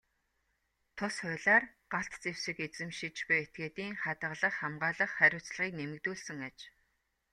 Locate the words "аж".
6.47-6.57